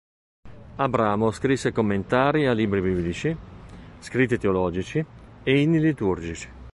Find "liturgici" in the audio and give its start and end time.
5.79-6.49